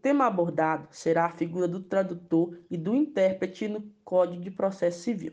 [0.00, 5.32] tema abordado será a figura do tradutor e do intérprete no Código de Processo Civil.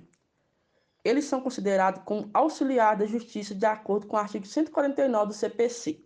[1.04, 6.04] Eles são considerados como auxiliar da justiça de acordo com o artigo 149 do CPC,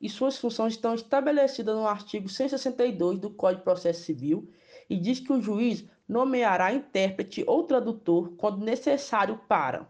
[0.00, 4.50] e suas funções estão estabelecidas no artigo 162 do Código de Processo Civil
[4.90, 9.88] e diz que o juiz nomeará intérprete ou tradutor quando necessário para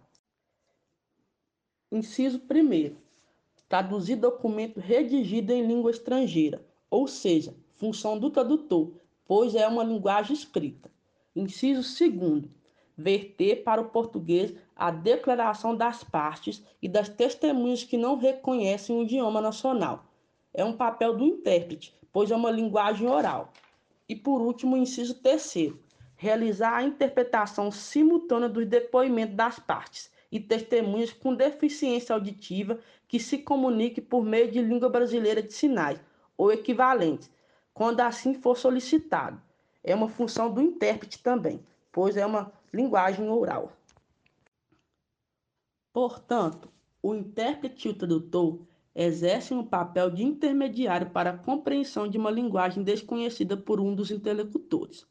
[1.91, 2.97] Inciso 1
[3.69, 8.93] traduzir documento redigido em língua estrangeira, ou seja, função do tradutor,
[9.27, 10.91] pois é uma linguagem escrita.
[11.35, 12.45] Inciso 2
[12.97, 19.03] verter para o português a declaração das partes e das testemunhas que não reconhecem o
[19.03, 20.07] idioma nacional.
[20.55, 23.53] É um papel do intérprete, pois é uma linguagem oral.
[24.09, 25.79] E por último, inciso terceiro,
[26.17, 33.39] realizar a interpretação simultânea dos depoimentos das partes e testemunhas com deficiência auditiva que se
[33.39, 36.01] comunique por meio de língua brasileira de sinais
[36.37, 37.31] ou equivalentes,
[37.77, 39.39] quando assim for solicitado.
[39.85, 41.61] É uma função do intérprete também,
[41.93, 43.71] pois é uma linguagem oral.
[45.93, 48.61] Portanto, o intérprete e o tradutor
[48.95, 54.11] exercem um papel de intermediário para a compreensão de uma linguagem desconhecida por um dos
[54.11, 55.07] interlocutores.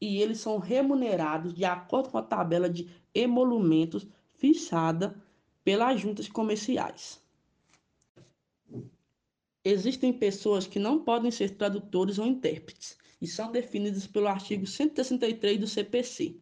[0.00, 5.20] E eles são remunerados de acordo com a tabela de emolumentos fixada
[5.64, 7.20] pelas juntas comerciais.
[9.70, 15.60] Existem pessoas que não podem ser tradutores ou intérpretes e são definidas pelo artigo 163
[15.60, 16.36] do CPC,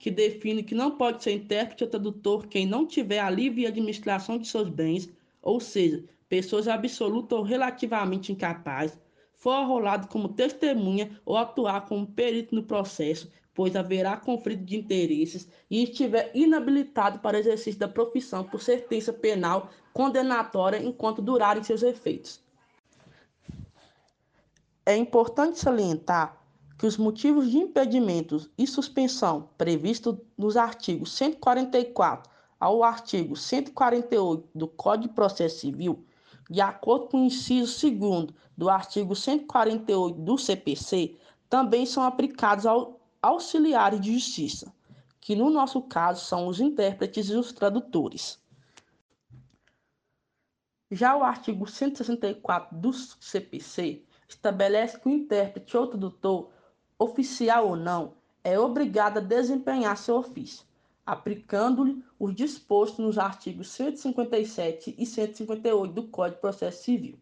[0.00, 4.36] que define que não pode ser intérprete ou tradutor quem não tiver a livre administração
[4.36, 5.08] de seus bens,
[5.40, 8.98] ou seja, pessoas absoluta ou relativamente incapazes,
[9.36, 15.48] for arrolado como testemunha ou atuar como perito no processo, pois haverá conflito de interesses
[15.70, 22.44] e estiver inabilitado para exercício da profissão por sentença penal condenatória enquanto durarem seus efeitos.
[24.88, 26.40] É importante salientar
[26.78, 32.30] que os motivos de impedimentos e suspensão previstos nos artigos 144
[32.60, 36.06] ao artigo 148 do Código de Processo Civil,
[36.48, 41.16] de acordo com o inciso 2 do artigo 148 do CPC,
[41.48, 44.72] também são aplicados ao auxiliares de justiça,
[45.20, 48.38] que no nosso caso são os intérpretes e os tradutores.
[50.92, 56.50] Já o artigo 164 do CPC estabelece que o intérprete ou tradutor,
[56.98, 60.64] oficial ou não, é obrigado a desempenhar seu ofício,
[61.04, 67.18] aplicando-lhe os dispostos nos artigos 157 e 158 do Código de Processo Civil.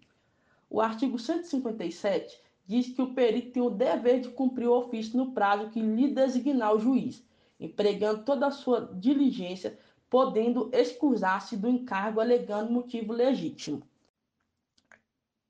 [0.68, 5.32] O artigo 157 diz que o perito tem o dever de cumprir o ofício no
[5.32, 7.22] prazo que lhe designar o juiz,
[7.60, 9.78] empregando toda a sua diligência,
[10.08, 13.82] podendo excusar-se do encargo alegando motivo legítimo.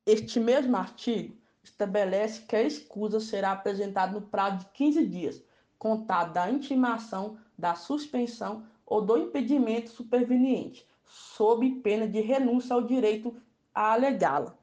[0.06, 5.42] Este mesmo artigo estabelece que a escusa será apresentada no prazo de 15 dias,
[5.78, 13.34] contado da intimação, da suspensão ou do impedimento superveniente, sob pena de renúncia ao direito
[13.74, 14.56] a alegá-la.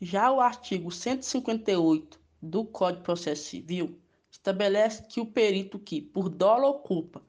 [0.00, 3.98] Já o artigo 158 do Código de Processo Civil
[4.30, 7.20] estabelece que o perito que, por dolo ou culpa,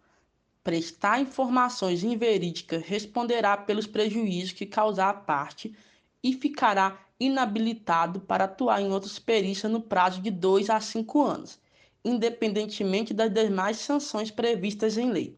[0.64, 5.76] prestar informações inverídicas responderá pelos prejuízos que causar a parte
[6.24, 11.60] e ficará inabilitado para atuar em outras perícias no prazo de 2 a 5 anos,
[12.04, 15.38] independentemente das demais sanções previstas em lei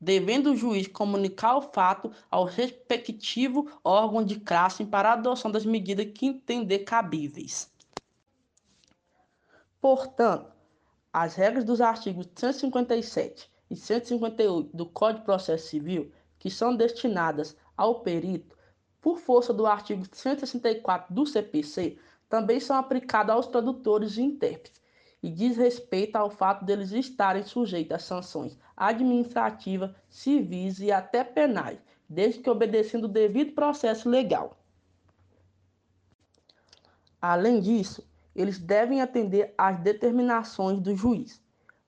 [0.00, 5.66] devendo o juiz comunicar o fato ao respectivo órgão de classe para a adoção das
[5.66, 7.70] medidas que entender cabíveis.
[9.80, 10.52] Portanto,
[11.12, 17.56] as regras dos artigos 157 e 158 do Código de Processo Civil, que são destinadas
[17.76, 18.56] ao perito,
[19.00, 21.98] por força do artigo 164 do CPC,
[22.28, 24.80] também são aplicadas aos tradutores e intérpretes,
[25.22, 31.78] e diz respeito ao fato deles estarem sujeitos a sanções administrativas, civis e até penais,
[32.08, 34.56] desde que obedecendo o devido processo legal.
[37.20, 41.42] Além disso, eles devem atender às determinações do juiz,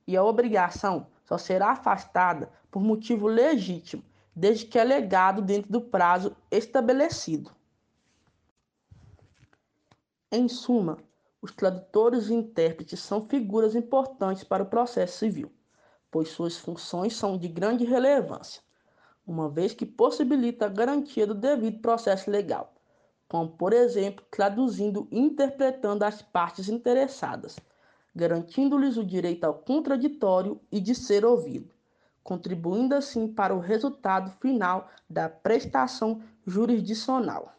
[0.06, 4.02] e a obrigação só será afastada por motivo legítimo,
[4.34, 7.52] desde que é legado dentro do prazo estabelecido.
[10.32, 10.98] Em suma,
[11.40, 15.52] os tradutores e intérpretes são figuras importantes para o processo civil,
[16.10, 18.60] pois suas funções são de grande relevância,
[19.24, 22.74] uma vez que possibilita a garantia do devido processo legal,
[23.28, 27.56] como, por exemplo, traduzindo e interpretando as partes interessadas,
[28.14, 31.72] garantindo-lhes o direito ao contraditório e de ser ouvido,
[32.22, 37.54] contribuindo assim para o resultado final da prestação jurisdicional.